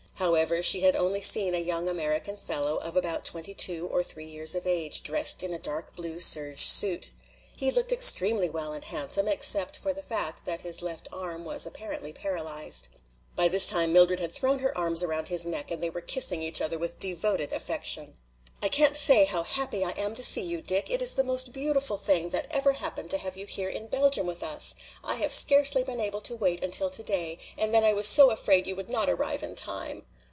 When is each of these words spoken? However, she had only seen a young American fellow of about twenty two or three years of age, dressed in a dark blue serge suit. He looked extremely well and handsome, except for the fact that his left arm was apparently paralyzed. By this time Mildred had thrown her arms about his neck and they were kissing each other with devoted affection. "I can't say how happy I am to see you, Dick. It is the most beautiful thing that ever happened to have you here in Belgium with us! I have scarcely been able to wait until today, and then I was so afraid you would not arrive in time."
However, 0.21 0.61
she 0.61 0.81
had 0.81 0.95
only 0.95 1.19
seen 1.19 1.55
a 1.55 1.57
young 1.57 1.87
American 1.89 2.37
fellow 2.37 2.75
of 2.77 2.95
about 2.95 3.25
twenty 3.25 3.55
two 3.55 3.87
or 3.87 4.03
three 4.03 4.27
years 4.27 4.53
of 4.53 4.67
age, 4.67 5.01
dressed 5.01 5.41
in 5.41 5.51
a 5.51 5.57
dark 5.57 5.95
blue 5.95 6.19
serge 6.19 6.63
suit. 6.63 7.11
He 7.55 7.71
looked 7.71 7.91
extremely 7.91 8.47
well 8.47 8.71
and 8.71 8.83
handsome, 8.83 9.27
except 9.27 9.77
for 9.77 9.93
the 9.93 10.03
fact 10.03 10.45
that 10.45 10.61
his 10.61 10.83
left 10.83 11.07
arm 11.11 11.43
was 11.43 11.65
apparently 11.65 12.13
paralyzed. 12.13 12.89
By 13.35 13.47
this 13.47 13.67
time 13.67 13.93
Mildred 13.93 14.19
had 14.19 14.31
thrown 14.31 14.59
her 14.59 14.77
arms 14.77 15.01
about 15.01 15.29
his 15.29 15.43
neck 15.43 15.71
and 15.71 15.81
they 15.81 15.89
were 15.89 16.01
kissing 16.01 16.43
each 16.43 16.61
other 16.61 16.77
with 16.77 16.99
devoted 16.99 17.51
affection. 17.51 18.13
"I 18.63 18.67
can't 18.69 18.95
say 18.95 19.25
how 19.25 19.41
happy 19.41 19.83
I 19.83 19.89
am 19.97 20.13
to 20.13 20.23
see 20.23 20.43
you, 20.43 20.61
Dick. 20.61 20.91
It 20.91 21.01
is 21.01 21.15
the 21.15 21.23
most 21.23 21.51
beautiful 21.51 21.97
thing 21.97 22.29
that 22.29 22.45
ever 22.51 22.73
happened 22.73 23.09
to 23.09 23.17
have 23.17 23.35
you 23.35 23.47
here 23.47 23.69
in 23.69 23.87
Belgium 23.87 24.27
with 24.27 24.43
us! 24.43 24.75
I 25.03 25.15
have 25.15 25.33
scarcely 25.33 25.83
been 25.83 25.99
able 25.99 26.21
to 26.21 26.35
wait 26.35 26.63
until 26.63 26.91
today, 26.91 27.39
and 27.57 27.73
then 27.73 27.83
I 27.83 27.93
was 27.93 28.07
so 28.07 28.29
afraid 28.29 28.67
you 28.67 28.75
would 28.75 28.87
not 28.89 29.09
arrive 29.09 29.41
in 29.41 29.55
time." 29.55 30.05